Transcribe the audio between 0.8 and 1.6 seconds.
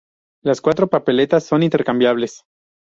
papeletas